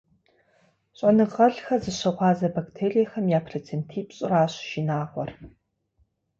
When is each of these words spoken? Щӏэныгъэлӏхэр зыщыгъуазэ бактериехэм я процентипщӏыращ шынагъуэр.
Щӏэныгъэлӏхэр 0.97 1.79
зыщыгъуазэ 1.83 2.47
бактериехэм 2.55 3.25
я 3.37 3.39
процентипщӏыращ 3.47 4.53
шынагъуэр. 4.69 5.29